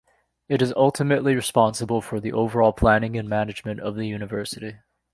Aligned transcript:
It 0.49 0.63
is 0.63 0.73
ultimately 0.75 1.35
responsible 1.35 2.01
for 2.01 2.19
the 2.19 2.33
overall 2.33 2.73
planning 2.73 3.15
and 3.19 3.29
management 3.29 3.79
of 3.81 3.93
the 3.93 4.07
university. 4.07 4.77